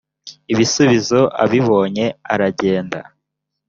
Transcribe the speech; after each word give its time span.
ibisubizo 0.51 1.19
abibonye 1.43 2.05
aragenda 2.33 2.99